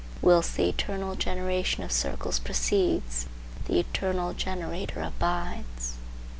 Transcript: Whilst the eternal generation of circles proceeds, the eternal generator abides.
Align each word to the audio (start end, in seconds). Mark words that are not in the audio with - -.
Whilst 0.23 0.55
the 0.55 0.67
eternal 0.67 1.13
generation 1.13 1.83
of 1.83 1.91
circles 1.91 2.39
proceeds, 2.39 3.27
the 3.67 3.77
eternal 3.77 4.33
generator 4.33 4.99
abides. 4.99 5.93